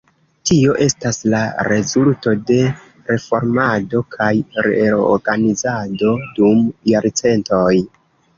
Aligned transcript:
Tio 0.49 0.71
estas 0.83 1.19
la 1.33 1.41
rezulto 1.67 2.33
de 2.51 2.57
reformado 3.09 4.01
kaj 4.17 4.31
reorganizado 4.69 6.17
dum 6.41 6.65
jarcentoj. 6.95 7.71